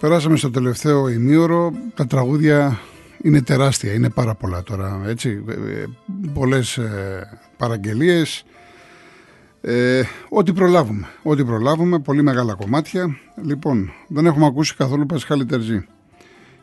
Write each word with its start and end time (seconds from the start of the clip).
Περάσαμε 0.00 0.36
στο 0.36 0.50
τελευταίο 0.50 1.08
ημίωρο. 1.08 1.72
Τα 1.94 2.06
τραγούδια 2.06 2.80
είναι 3.22 3.42
τεράστια, 3.42 3.92
είναι 3.92 4.10
πάρα 4.10 4.34
πολλά 4.34 4.62
τώρα. 4.62 5.02
Έτσι. 5.06 5.44
Ε, 5.48 5.84
πολλές 6.34 6.76
ε, 6.76 7.40
παραγγελίες. 7.56 8.44
Ε, 9.60 10.02
ό,τι 10.28 10.52
προλάβουμε. 10.52 11.06
Ό,τι 11.22 11.44
προλάβουμε. 11.44 11.98
Πολύ 11.98 12.22
μεγάλα 12.22 12.54
κομμάτια. 12.54 13.18
Λοιπόν, 13.44 13.92
δεν 14.08 14.26
έχουμε 14.26 14.46
ακούσει 14.46 14.74
καθόλου 14.76 15.06
Πασχάλη 15.06 15.44
Τερζή. 15.44 15.86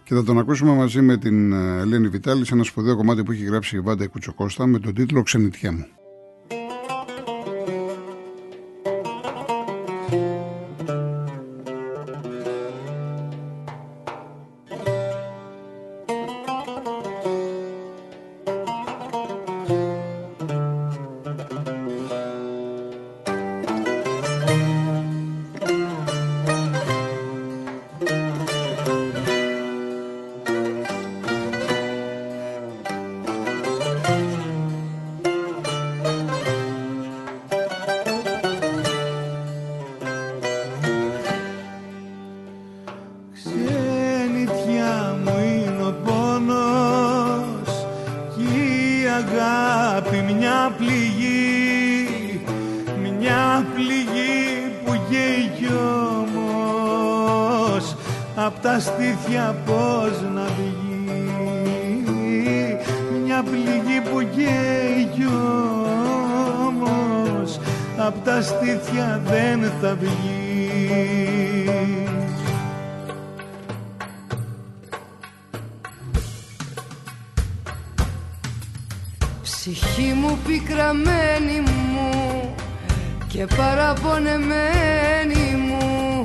Και 0.04 0.14
θα 0.14 0.24
τον 0.24 0.38
ακούσουμε 0.38 0.74
μαζί 0.74 1.02
με 1.02 1.18
την 1.18 1.54
ε, 1.54 1.80
Ελένη 1.80 2.08
Βιτάλη 2.08 2.46
σε 2.46 2.54
ένα 2.54 2.64
σπουδαίο 2.64 2.96
κομμάτι 2.96 3.24
που 3.24 3.32
έχει 3.32 3.44
γράψει 3.44 3.76
η 3.76 3.80
Βάντα 3.80 4.08
Κουτσοκώστα 4.08 4.66
με 4.66 4.80
τον 4.80 4.94
τίτλο 4.94 5.24
Ξενιτιά 5.24 5.72
μου. 5.72 5.86
Απ' 67.98 68.26
τα 68.26 68.42
στήθια 68.42 69.22
δεν 69.26 69.72
θα 69.82 69.96
βγεις. 69.96 70.12
Ψυχή 79.42 80.14
μου 80.14 80.38
πικραμένη 80.48 81.62
μου 81.62 82.56
και 83.28 83.48
παραπονεμένη 83.58 85.56
μου. 85.68 86.24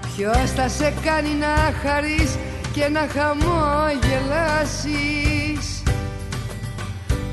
Ποιος 0.00 0.50
θα 0.56 0.68
σε 0.68 0.92
κάνει 1.04 1.34
να 1.34 1.72
χαρείς 1.82 2.38
και 2.72 2.88
να 2.88 3.06
χαμογελάσεις 3.14 5.82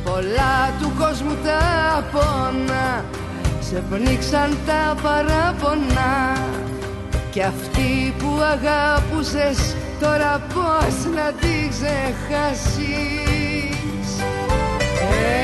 Πολλά 0.04 0.74
του 0.82 0.92
κόσμου 1.00 1.36
τα 1.44 2.04
πόνα 2.12 3.04
Σε 3.70 3.84
πνίξαν 3.90 4.58
τα 4.66 4.96
παράπονα. 5.02 6.38
Και 7.32 7.44
αυτή 7.44 8.14
που 8.18 8.40
αγάπουσες 8.42 9.76
τώρα 10.00 10.42
πώς 10.54 11.14
να 11.16 11.32
τη 11.32 11.70
ξεχάσεις. 11.70 12.86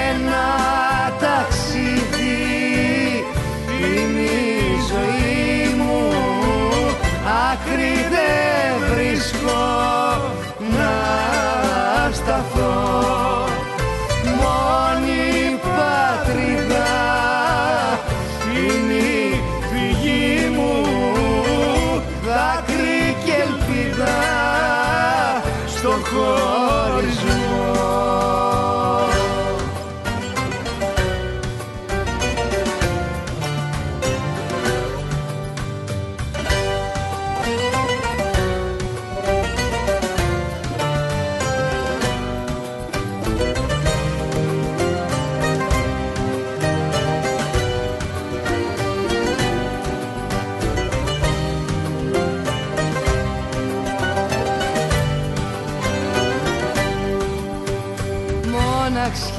Ένα 0.09 0.47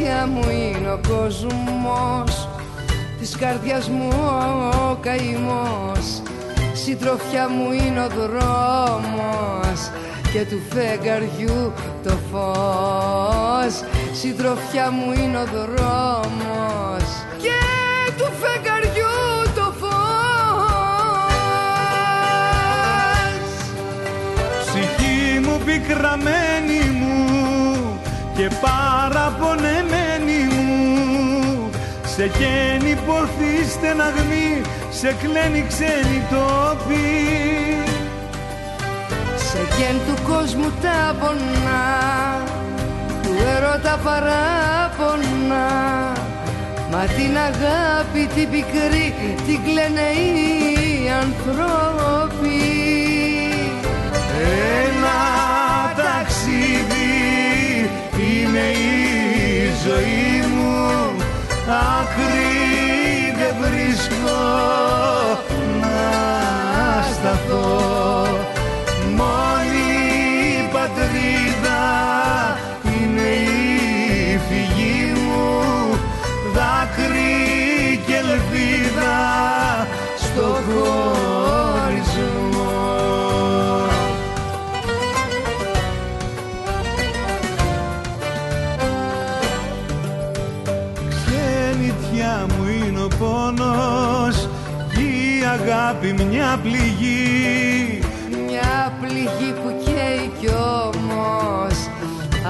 μοναξιά 0.03 0.27
μου 0.27 0.51
είναι 0.51 0.93
ο 0.93 1.01
κόσμος 1.09 2.49
Της 3.19 3.37
καρδιάς 3.37 3.89
μου 3.89 4.09
ο 4.91 4.97
καημός. 5.01 6.23
Συντροφιά 6.73 7.49
μου 7.49 7.73
είναι 7.73 8.01
ο 8.01 8.09
δρόμος. 8.09 9.81
Και 10.33 10.45
του 10.51 10.61
φεγγαριού 10.71 11.73
το 12.03 12.19
φως. 12.31 13.75
Συντροφιά 14.13 14.91
μου 14.91 15.13
είναι 15.13 15.39
ο 15.39 15.45
δρόμος. 15.45 17.09
Και 17.43 17.61
του 18.19 18.29
φεγγαριού 18.41 19.17
το 19.55 19.73
φως. 19.81 19.93
Ψυχή 24.67 25.41
μου 25.41 25.61
πικραμένη 25.65 26.91
μου 26.91 27.32
και 28.43 28.51
παραπονεμένη 28.61 30.41
μου. 30.55 31.71
Σε 32.05 32.25
γέννη 32.25 32.95
πορθή 33.07 33.55
στεναγμή 33.71 34.61
σε 34.91 35.17
κλαίνει 35.23 35.65
ξένη 35.69 36.23
τόπη. 36.31 37.09
Σε 39.37 39.59
γέν 39.59 39.97
του 40.07 40.23
κόσμου 40.29 40.73
τα 40.83 41.15
πονά 41.21 42.43
του 43.23 43.33
έρωτα 43.57 43.99
παράπονα. 44.05 45.67
Μα 46.91 47.03
την 47.17 47.37
αγάπη 47.37 48.23
την 48.35 48.51
πικρή 48.51 49.15
την 49.47 49.59
κλαίνε 49.65 50.09
οι 50.21 51.11
ανθρώποι 51.23 52.63
Ένα 54.41 54.72
είναι 58.53 58.71
η 58.71 59.71
ζωή 59.85 60.47
μου. 60.55 61.15
Άκρη 61.99 63.35
δεν 63.39 63.55
βρίσκω 63.61 64.41
να 65.81 67.03
σταθώ 67.13 68.32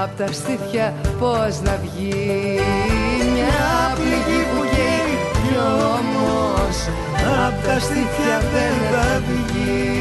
απ' 0.02 0.16
τα 0.16 0.26
στήθια 0.26 0.94
πώς 1.18 1.60
να 1.60 1.76
βγει 1.76 2.58
Μια 3.32 3.94
πληγή 3.94 4.42
που 4.52 4.62
καίει 4.74 5.14
κι 5.32 5.56
απ' 7.46 7.64
τα 7.64 7.78
στήθια 7.78 8.38
δεν 8.52 8.74
θα 8.90 9.22
βγει 9.26 9.92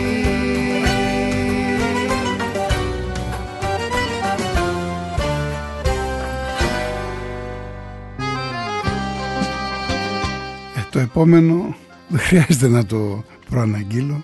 ε, 10.75 10.81
Το 10.92 11.00
επόμενο 11.00 11.75
δεν 12.07 12.19
χρειάζεται 12.19 12.68
να 12.68 12.86
το 12.86 13.24
προαναγγείλω. 13.50 14.24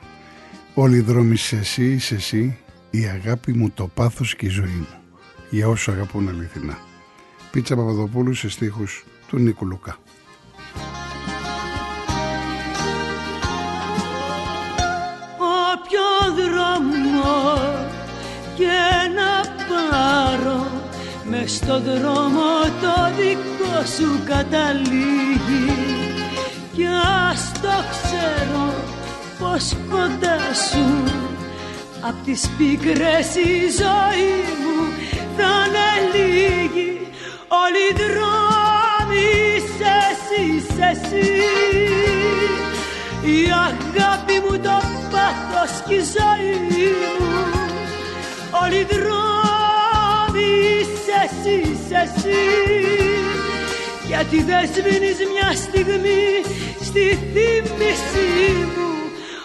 Όλοι 0.73 0.97
οι 0.97 1.01
δρόμοι 1.01 1.37
σε 1.37 1.55
εσύ, 1.55 1.99
σε 1.99 2.15
εσύ, 2.15 2.57
η 2.89 3.05
αγάπη 3.05 3.53
μου, 3.53 3.69
το 3.69 3.87
πάθος 3.93 4.35
και 4.35 4.45
η 4.45 4.49
ζωή 4.49 4.65
μου. 4.65 5.06
Για 5.49 5.67
όσους 5.67 5.87
αγαπούν 5.87 6.29
αληθινά. 6.29 6.77
Πίτσα 7.51 7.75
Παπαδοπούλου 7.75 8.33
σε 8.33 8.49
στίχους 8.49 9.05
του 9.27 9.37
Νίκου 9.37 9.65
Λουκά. 9.65 9.97
Όποιο 15.73 16.33
δρόμο 16.35 17.57
και 18.55 18.79
να 19.15 19.31
πάρω 19.67 20.67
μες 21.29 21.55
στο 21.55 21.81
δρόμο 21.81 22.49
το 22.81 22.95
δικό 23.17 23.85
σου 23.85 24.23
καταλήγει 24.25 25.71
κι 26.73 26.85
ας 27.31 27.51
το 27.61 27.75
ξέρω 27.91 28.73
πως 29.39 29.75
κοντά 29.89 30.37
σου 30.69 31.03
απ' 32.01 32.23
τις 32.25 32.49
πίκρες 32.57 33.35
η 33.35 33.51
ζωή 33.79 34.16
όλοι 37.87 37.99
οι 37.99 38.05
δρόμοι 38.05 39.59
σε 39.77 39.91
εσύ, 40.11 40.65
σε 40.75 40.89
εσύ. 40.91 41.31
Η 43.21 43.51
αγάπη 43.51 44.33
μου 44.43 44.59
το 44.59 44.81
πάθος 45.11 45.81
και 45.87 45.93
η 45.93 46.03
ζωή 46.15 46.91
μου. 47.19 47.35
Όλοι 48.63 48.75
οι 48.75 48.87
δρόμοι 48.89 50.49
σε 51.03 51.17
εσύ, 51.25 51.77
σε 51.87 51.95
εσύ. 52.03 52.43
Γιατί 54.07 54.43
δεν 54.43 54.67
σβήνεις 54.73 55.17
μια 55.33 55.51
στιγμή 55.55 56.25
στη 56.81 57.19
θύμησή 57.33 58.53
μου. 58.75 58.91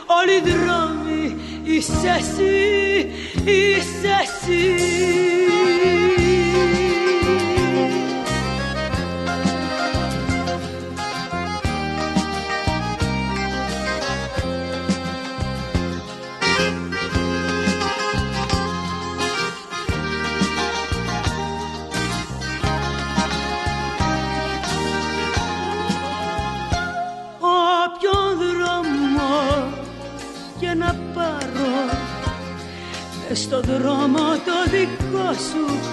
Όλοι 0.06 0.36
οι 0.36 0.42
δρόμοι 0.50 1.36
είσαι 1.64 2.16
εσύ, 2.18 3.10
είσαι 3.44 4.14
εσύ 4.22 4.82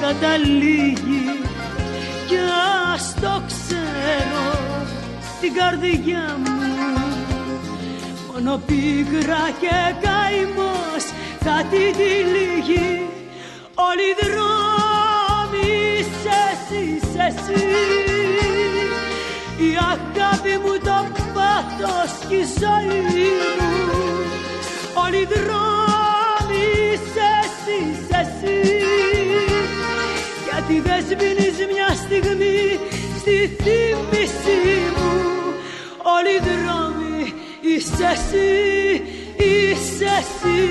καταλήγει. 0.01 1.39
Κι 2.27 2.37
ας 2.93 3.13
το 3.21 3.41
ξέρω 3.47 4.47
την 5.41 5.53
καρδιά 5.53 6.37
μου. 6.43 6.57
Μόνο 8.27 8.61
πίκρα 8.65 9.43
και 9.61 9.77
καημός 10.03 11.03
θα 11.39 11.63
την 11.69 11.91
τυλίγει 11.97 13.09
όλοι 13.87 14.05
οι 14.09 14.15
δρόμοι 14.21 15.71
σε 16.21 16.37
εσύ, 16.51 16.83
σε 17.11 17.25
εσύ. 17.27 17.65
Η 19.67 19.77
αγάπη 19.91 20.53
μου 20.63 20.73
το 20.83 20.97
πάθος 21.33 22.11
και 22.29 22.35
η 22.35 22.45
ζωή 22.59 23.29
μου. 23.57 23.71
Όλοι 25.03 25.17
οι 25.17 25.27
δρόμοι 25.33 25.58
γιατί 30.69 30.87
δεν 30.89 31.03
σβήνεις 31.05 31.57
μιας 31.73 31.97
στιγμής 31.97 32.79
στη 33.19 33.35
θύμησή 33.61 34.61
μου 34.95 35.11
όλοι 36.15 36.33
οι 36.35 36.41
δρόμοι 36.47 37.33
είσαι 37.61 38.09
εσύ, 38.13 39.01
είσαι 39.37 40.11
εσύ. 40.19 40.61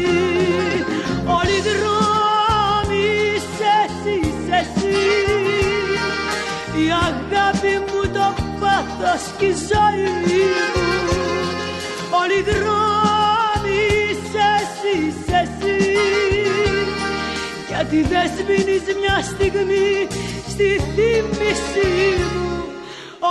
Όλοι 1.39 1.57
οι 1.59 1.65
δρόμοι 1.69 3.05
είσαι 3.35 3.71
εσύ, 3.85 4.15
είσαι 4.27 4.59
εσύ. 4.63 4.99
Η 6.83 6.87
αγάπη 7.07 7.73
μου 7.87 8.03
το 8.13 8.35
πάθος 8.61 9.23
και 9.39 9.45
η 9.45 9.55
ζωή 9.69 10.09
μου. 10.75 10.89
Όλοι 12.21 12.39
οι 12.39 12.43
δρόμοι 12.43 13.08
γιατί 17.91 18.09
δεν 18.09 18.27
σβήνεις 18.37 18.83
μια 19.01 19.23
στιγμή 19.23 20.07
στη 20.49 20.65
θύμησή 20.65 22.23
μου 22.33 22.65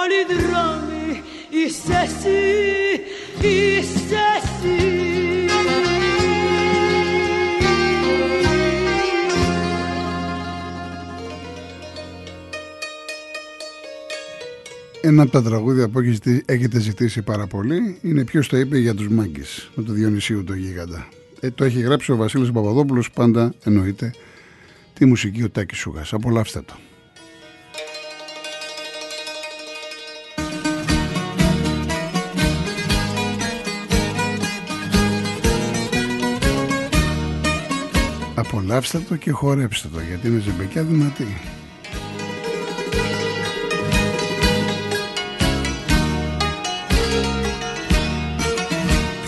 όλοι 0.01 0.18
οι 0.21 0.42
δρόμοι 0.42 1.21
είσαι 1.50 2.01
εσύ, 2.04 2.39
είσαι 3.48 4.24
εσύ. 4.38 5.06
Ένα 15.01 15.21
από 15.21 15.31
τα 15.31 15.42
τραγούδια 15.44 15.88
που 15.88 16.00
έχετε 16.45 16.80
ζητήσει 16.80 17.21
πάρα 17.21 17.48
πολύ 17.48 17.98
είναι 18.01 18.24
ποιος 18.24 18.48
το 18.48 18.57
είπε 18.57 18.77
για 18.77 18.95
τους 18.95 19.07
μάγκες 19.07 19.69
με 19.75 19.83
το 19.83 19.94
Διονυσίου 19.94 20.44
το 20.44 20.53
γίγαντα. 20.53 21.07
Ε, 21.39 21.51
το 21.51 21.63
έχει 21.63 21.80
γράψει 21.80 22.12
ο 22.12 22.15
Βασίλης 22.15 22.51
Παπαδόπουλος 22.51 23.12
πάντα 23.12 23.53
εννοείται 23.63 24.13
τη 24.97 25.05
μουσική 25.05 25.44
ο 25.44 25.49
Τάκης 25.49 25.77
Σούγας. 25.77 26.13
Απολαύστε 26.13 26.61
το. 26.61 26.73
Απολαύστε 38.36 39.00
το 39.00 39.15
και 39.15 39.31
χορέψτε 39.31 39.88
το 39.93 40.00
γιατί 40.00 40.27
είναι 40.27 40.39
ζεμπεκιά 40.39 40.83
δυνατή. 40.83 41.38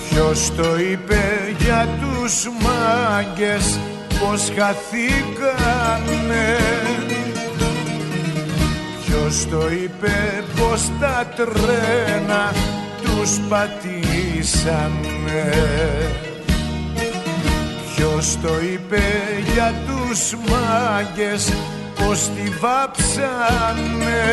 Ποιος 0.09 0.55
το 0.55 0.79
είπε 0.79 1.55
για 1.59 1.87
τους 2.01 2.47
μάγκες 2.61 3.79
πως 4.19 4.51
χαθήκανε 4.57 6.09
Ποιος 9.29 9.47
το 9.49 9.71
είπε 9.71 10.43
πως 10.55 10.91
τα 10.99 11.25
τρένα 11.35 12.53
τους 13.03 13.39
πατήσανε. 13.49 14.93
Ποιος 17.95 18.37
το 18.41 18.49
είπε 18.73 19.01
για 19.53 19.73
τους 19.87 20.35
μάγκες 20.49 21.53
πως 21.95 22.19
τη 22.19 22.49
βάψανε. 22.59 24.23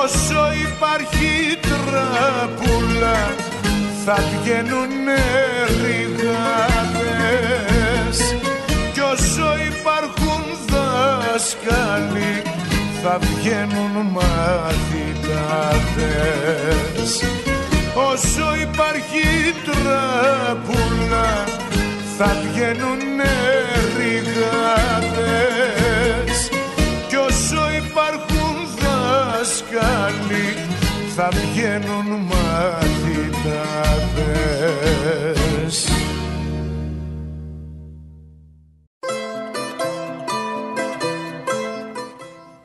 Όσο 0.03 0.41
υπάρχει 0.67 1.31
τραπούλα 1.61 3.19
θα 4.05 4.15
βγαίνουνε 4.15 5.23
ρηγάδες. 5.83 6.17
Κι 8.93 8.99
όσο 8.99 9.49
υπάρχουν 9.69 10.43
δάσκαλοι 10.67 12.33
θα 13.03 13.13
βγαίνουν 13.19 13.93
μαθητάδες 14.11 15.11
όσο 17.95 18.55
υπάρχει 18.61 19.23
τραπούλα 19.65 21.43
θα 22.17 22.35
βγαίνουν 22.43 22.99
ρηγάδες 23.97 25.31
κι 27.07 27.15
όσο 27.15 27.61
υπάρχουν 27.85 28.55
δάσκαλοι 28.79 30.49
θα 31.15 31.29
βγαίνουν 31.31 32.07
μαθητάδες. 32.29 33.21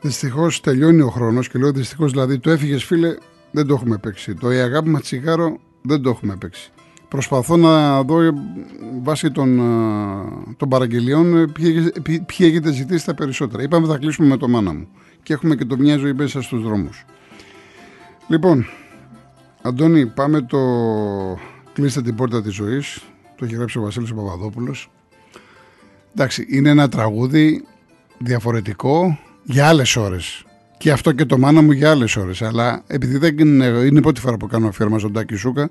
Δυστυχώς 0.01 0.59
τελειώνει 0.61 1.01
ο 1.01 1.09
χρόνος 1.09 1.49
και 1.49 1.59
λέω 1.59 1.71
δυστυχώς 1.71 2.11
δηλαδή 2.11 2.39
το 2.39 2.51
έφυγες 2.51 2.83
φίλε 2.83 3.15
δεν 3.51 3.67
το 3.67 3.73
έχουμε 3.73 3.97
παίξει. 3.97 4.33
Το 4.33 4.51
η 4.51 4.57
αγάπη 4.57 4.89
μας 4.89 5.01
τσιγάρο 5.01 5.57
δεν 5.81 6.01
το 6.01 6.09
έχουμε 6.09 6.35
παίξει. 6.35 6.71
Προσπαθώ 7.07 7.57
να 7.57 8.03
δω 8.03 8.21
ε, 8.21 8.31
βάσει 9.01 9.31
των, 9.31 9.59
ε, 9.59 10.53
των 10.57 10.69
παραγγελιών 10.69 11.37
ε, 11.37 11.47
ποιοι, 11.47 11.91
ποιοι 12.01 12.37
έχετε 12.39 12.71
ζητήσει 12.71 13.05
τα 13.05 13.15
περισσότερα. 13.15 13.63
Είπαμε 13.63 13.87
θα 13.87 13.97
κλείσουμε 13.97 14.27
με 14.27 14.37
το 14.37 14.47
μάνα 14.47 14.73
μου 14.73 14.87
και 15.23 15.33
έχουμε 15.33 15.55
και 15.55 15.65
το 15.65 15.77
μια 15.77 15.97
ζωή 15.97 16.13
μέσα 16.13 16.41
στους 16.41 16.63
δρόμους. 16.63 17.05
Λοιπόν, 18.27 18.65
Αντώνη, 19.61 20.05
πάμε 20.05 20.41
το 20.41 20.59
κλείστε 21.73 22.01
την 22.01 22.15
πόρτα 22.15 22.41
της 22.41 22.53
ζωής. 22.53 23.03
Το 23.35 23.45
έχει 23.45 23.55
γράψει 23.55 23.77
ο 23.77 23.81
Βασίλης 23.81 24.13
Παπαδόπουλος. 24.13 24.91
Εντάξει, 26.15 26.45
είναι 26.49 26.69
ένα 26.69 26.89
τραγούδι 26.89 27.65
διαφορετικό 28.17 29.19
για 29.43 29.67
άλλες 29.67 29.95
ώρες. 29.95 30.45
Και 30.77 30.91
αυτό 30.91 31.11
και 31.11 31.25
το 31.25 31.37
μάνα 31.37 31.61
μου 31.61 31.71
για 31.71 31.91
άλλες 31.91 32.15
ώρες. 32.15 32.41
Αλλά 32.41 32.83
επειδή 32.87 33.17
δεν 33.17 33.37
είναι, 33.37 33.65
είναι 33.65 33.99
η 33.99 34.01
πρώτη 34.01 34.19
φορά 34.19 34.37
που 34.37 34.47
κάνω 34.47 34.67
αφιέρωμα 34.67 34.99
στον 34.99 35.13
Τάκη 35.13 35.35
Σούκα, 35.35 35.69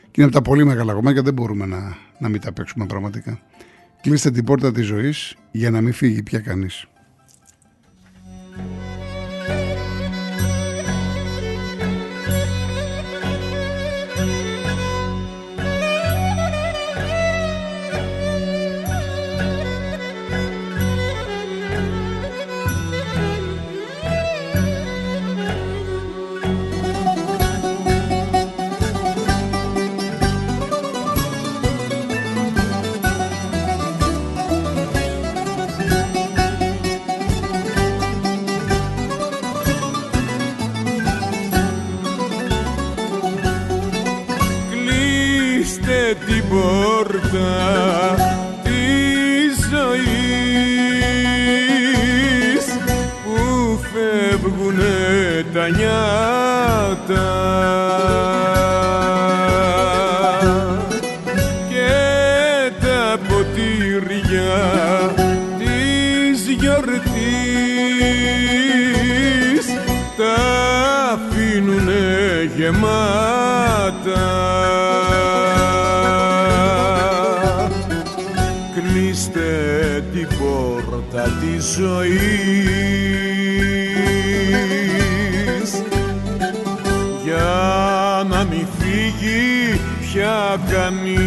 και 0.00 0.20
είναι 0.20 0.24
από 0.24 0.32
τα 0.32 0.42
πολύ 0.42 0.64
μεγάλα 0.64 0.92
κομμάτια, 0.92 1.22
δεν 1.22 1.34
μπορούμε 1.34 1.66
να, 1.66 1.96
να 2.18 2.28
μην 2.28 2.40
τα 2.40 2.52
παίξουμε 2.52 2.86
πραγματικά. 2.86 3.40
Κλείστε 4.02 4.30
την 4.30 4.44
πόρτα 4.44 4.72
της 4.72 4.86
ζωής 4.86 5.36
για 5.50 5.70
να 5.70 5.80
μην 5.80 5.92
φύγει 5.92 6.22
πια 6.22 6.38
κανείς. 6.38 6.86
Ζωής. 81.58 83.00
Για 87.24 88.26
να 88.28 88.44
μην 88.44 88.66
φύγει 88.78 89.80
πια 90.00 90.60
κανείς. 90.70 91.20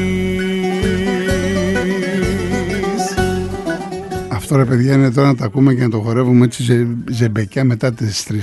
Αυτό 4.32 4.56
ρε 4.56 4.66
παιδιά 4.66 4.94
είναι 4.94 5.12
τώρα 5.12 5.28
να 5.28 5.36
τα 5.36 5.46
ακούμε 5.46 5.74
και 5.74 5.82
να 5.82 5.90
το 5.90 6.00
χορεύουμε 6.00 6.46
έτσι 6.46 6.64
ζε, 6.64 6.88
ζεμπεκιά 7.10 7.64
μετά 7.64 7.94
τις 7.94 8.28
3-4 8.30 8.38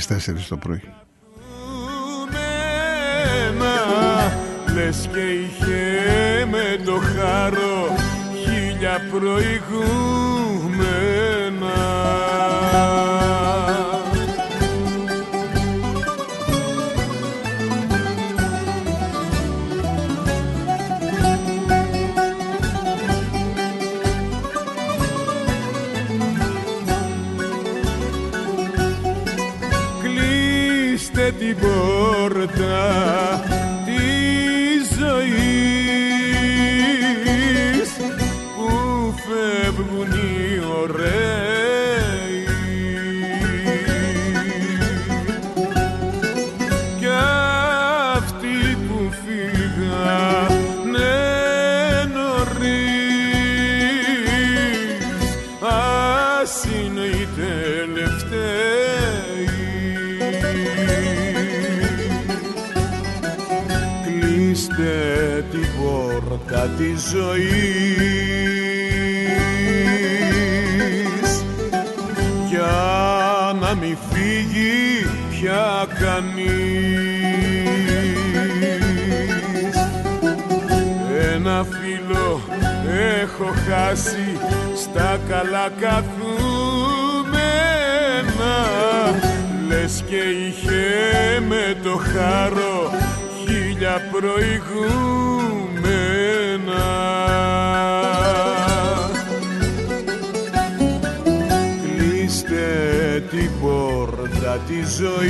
το 0.49 0.57
πρωί. 0.57 0.83
Λες 4.75 5.09
και 5.13 5.21
είχε 5.21 6.47
με 6.51 6.85
το 6.85 6.93
χάρο 6.93 7.97
χίλια 8.45 9.01
προηγούμενα 9.11 10.10
την 31.50 31.59
πόρτα 31.59 33.60
κλείστε 64.69 65.45
την 65.50 65.67
πόρτα 65.81 66.69
της 66.76 67.00
ζωής. 67.11 67.45
Για 72.49 72.79
να 73.61 73.75
μην 73.75 73.97
φύγει 74.11 75.07
πια 75.31 75.87
κανείς. 76.00 76.50
Ένα 81.35 81.67
φίλο 81.71 82.40
έχω 83.21 83.55
χάσει 83.69 84.38
στα 84.76 85.21
καλά 85.29 85.69
καθούμενα. 85.81 86.21
Λες 89.69 90.05
και 90.07 90.17
είχε 90.17 91.40
με 91.49 91.76
το 91.83 91.97
χάρο 91.97 92.90
για 93.81 94.01
προηγούμενα. 94.11 95.71
Κλείστε 101.85 102.67
την 103.31 103.51
πόρτα 103.61 104.59
της 104.67 104.89
ζωής. 104.97 105.21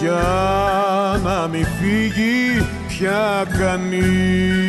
Για 0.00 1.20
να 1.24 1.48
μην 1.48 1.66
φύγει 1.80 2.66
πια 2.88 3.46
κανείς. 3.58 4.61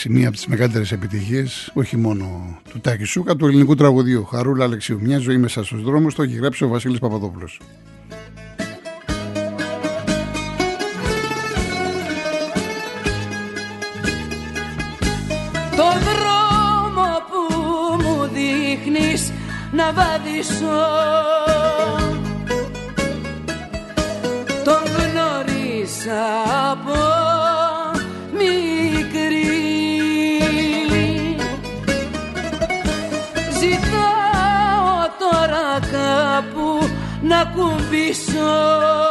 Εντάξει, 0.00 0.18
μία 0.18 0.28
από 0.28 0.36
τις 0.36 0.46
μεγαλύτερες 0.46 0.92
επιτυχίες, 0.92 1.70
όχι 1.74 1.96
μόνο 1.96 2.58
του 2.70 2.80
Τάκη 2.80 3.04
Σούκα, 3.04 3.36
του 3.36 3.46
ελληνικού 3.46 3.74
τραγουδιού. 3.74 4.24
Χαρούλα 4.24 4.64
Αλεξίου. 4.64 4.98
Μια 5.02 5.18
ζωή 5.18 5.36
μέσα 5.36 5.64
στους 5.64 5.82
δρόμους, 5.82 6.14
το 6.14 6.22
έχει 6.22 6.34
γράψει 6.34 6.64
ο 6.64 6.68
Βασίλης 6.68 6.98
Παπαδόπουλος. 6.98 7.60
Το 15.76 15.88
δρόμο 16.08 17.22
που 17.28 17.54
μου 18.02 18.28
δείχνεις 18.32 19.32
να 19.72 19.92
βαδίσω 19.92 20.78
Τον 24.64 24.82
γνώρισα 24.96 26.22
από 26.70 27.07
να 37.58 37.64
κουμπίσω 37.64 38.40
να 38.80 39.07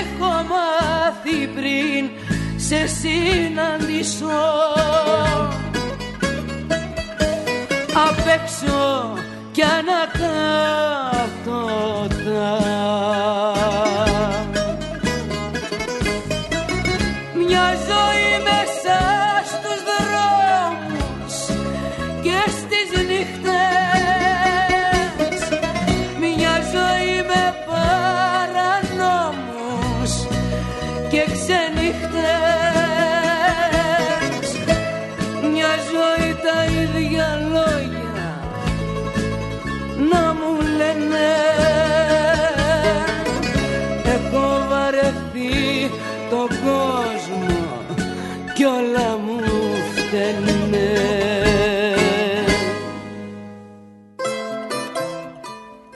έχω 0.00 0.32
μάθει 0.50 1.46
πριν 1.54 2.10
σε 2.56 2.86
συναντήσω. 2.86 4.26
Απ' 8.08 8.26
έξω 8.28 8.95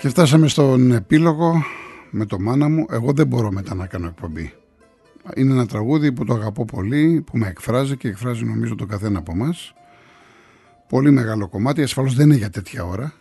Και 0.00 0.08
φτάσαμε 0.08 0.48
στον 0.48 0.92
επίλογο 0.92 1.62
με 2.10 2.26
το 2.26 2.40
μάνα 2.40 2.68
μου. 2.68 2.86
Εγώ 2.90 3.12
δεν 3.12 3.26
μπορώ 3.26 3.50
μετά 3.50 3.74
να 3.74 3.86
κάνω 3.86 4.06
εκπομπή. 4.06 4.52
Είναι 5.36 5.52
ένα 5.52 5.66
τραγούδι 5.66 6.12
που 6.12 6.24
το 6.24 6.34
αγαπώ 6.34 6.64
πολύ, 6.64 7.24
που 7.26 7.38
με 7.38 7.48
εκφράζει 7.48 7.96
και 7.96 8.08
εκφράζει 8.08 8.44
νομίζω 8.44 8.74
τον 8.74 8.88
καθένα 8.88 9.18
από 9.18 9.32
εμάς. 9.32 9.74
Πολύ 10.90 11.10
μεγάλο 11.10 11.48
κομμάτι, 11.48 11.82
ασφαλώς 11.82 12.14
δεν 12.14 12.26
είναι 12.26 12.36
για 12.36 12.50
τέτοια 12.50 12.84
ώρα. 12.84 13.12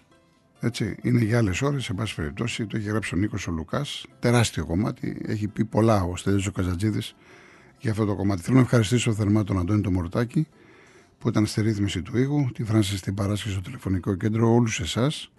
Έτσι, 0.60 0.96
είναι 1.02 1.24
για 1.24 1.38
άλλες 1.38 1.62
ώρες, 1.62 1.84
σε 1.84 1.94
πάση 1.94 2.16
περιπτώσει. 2.16 2.66
Το 2.66 2.78
έχει 2.78 2.90
γράψει 2.90 3.16
ο 3.16 3.18
Νίκος 3.18 3.48
ο 3.48 3.52
Λουκάς. 3.52 4.06
Τεράστιο 4.20 4.66
κομμάτι. 4.66 5.22
Έχει 5.26 5.48
πει 5.48 5.66
πολλά 5.66 6.04
ο 6.04 6.16
Στέλιος 6.16 6.48
ο 6.48 6.52
Καζατζίδης 6.52 7.16
για 7.80 7.92
αυτό 7.92 8.06
το 8.06 8.16
κομμάτι. 8.16 8.42
Θέλω 8.42 8.56
να 8.56 8.64
ευχαριστήσω 8.64 9.14
θερμά 9.14 9.44
τον 9.44 9.60
Αντώνη 9.60 9.82
το 9.82 9.92
Μορτάκη 9.92 10.48
που 11.18 11.30
ήταν 11.30 11.46
στη 11.46 11.62
ρύθμιση 11.62 12.02
του 12.02 12.18
ήχου, 12.18 12.52
τη 12.54 12.64
Φράνση 12.64 12.98
στην 12.98 13.14
παράσχεση 13.14 13.54
στο 13.54 13.62
τηλεφωνικό 13.62 14.16
κέντρο, 14.16 14.54
όλους 14.54 14.80
εσάς 14.80 15.32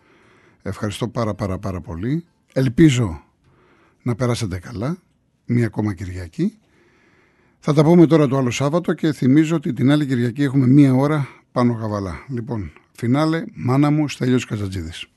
Ευχαριστώ 0.63 1.09
πάρα 1.09 1.35
πάρα 1.35 1.59
πάρα 1.59 1.81
πολύ. 1.81 2.25
Ελπίζω 2.53 3.23
να 4.03 4.15
περάσετε 4.15 4.59
καλά. 4.59 4.97
Μία 5.47 5.67
ακόμα 5.67 5.95
Κυριακή. 5.95 6.59
Θα 7.59 7.75
τα 7.75 7.83
πούμε 7.83 8.07
τώρα 8.07 8.29
το 8.29 8.37
άλλο 8.37 8.51
Σάββατο 8.51 8.93
και 8.93 9.13
θυμίζω 9.13 9.57
ότι 9.57 9.73
την 9.73 9.91
άλλη 9.91 10.07
Κυριακή 10.07 10.43
έχουμε 10.43 10.67
μία 10.67 10.95
ώρα 10.95 11.29
πάνω 11.53 11.73
γαβαλά. 11.73 12.25
Λοιπόν, 12.29 12.73
φινάλε, 12.93 13.45
μάνα 13.55 13.91
μου, 13.91 14.09
Στέλιος 14.09 14.45
Καζατζίδης. 14.45 15.10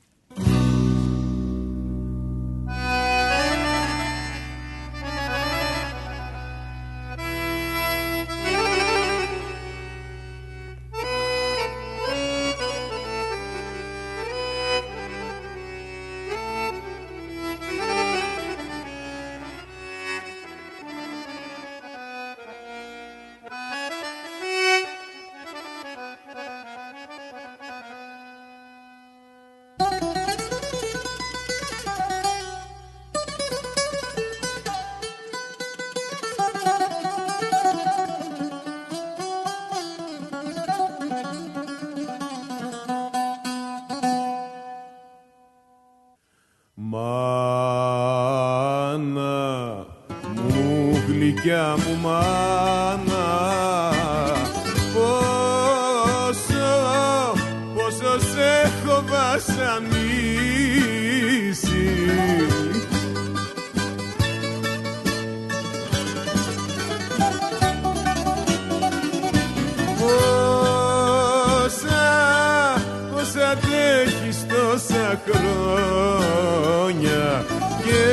Χρόνια 75.26 77.44
και 77.84 78.04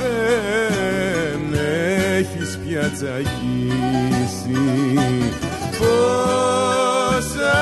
δεν 0.00 1.42
έχεις 2.16 2.58
πια 2.58 2.84
τσακίσει 2.94 4.64
Πόσα, 5.78 7.58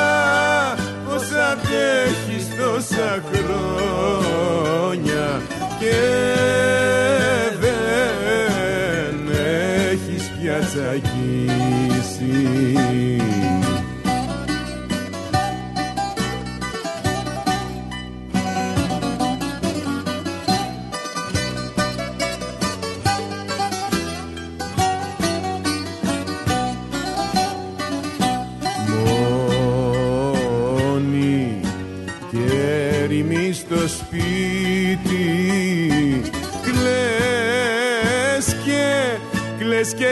πόσα 1.08 1.44
αντέχεις 1.50 2.46
τόσα 2.58 3.10
χρόνια 3.32 5.26
και 5.78 6.00
δεν 7.60 9.16
έχεις 9.90 10.24
πια 10.38 10.58
τσακίσει 10.58 11.03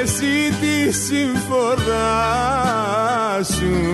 εσύ 0.02 0.50
τη 0.60 0.92
συμφορά 0.92 2.22
σου 3.42 3.91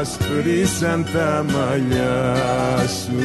άσπρησαν 0.00 1.06
τα 1.12 1.44
μαλλιά 1.52 2.34
σου 2.86 3.22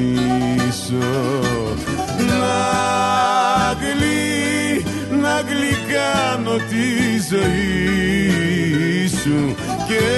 ζήσω 0.00 1.10
να 2.16 2.60
γλυ, 3.80 4.84
να 5.22 5.34
γλυκάνω 5.40 6.56
τη 6.56 6.88
ζωή 7.30 9.06
σου 9.08 9.38
και 9.88 10.08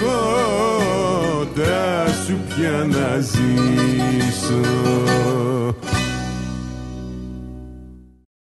κοντά 0.00 1.84
σου 2.26 2.36
πια 2.48 2.76
να 2.90 3.18
ζήσω 3.20 4.60